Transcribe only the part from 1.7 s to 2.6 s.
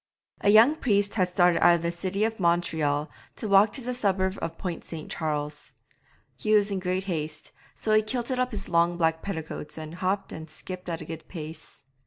of the city of